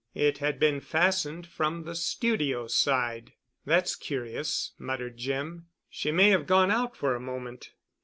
It 0.15 0.39
had 0.39 0.59
been 0.59 0.79
fastened 0.81 1.45
from 1.45 1.83
the 1.83 1.93
studio 1.93 2.65
side. 2.65 3.33
"That's 3.67 3.95
curious," 3.95 4.71
muttered 4.79 5.17
Jim. 5.17 5.67
"She 5.91 6.11
may 6.11 6.29
have 6.31 6.47
gone 6.47 6.71
out 6.71 6.97
for 6.97 7.13
a 7.13 7.19
moment." 7.21 7.69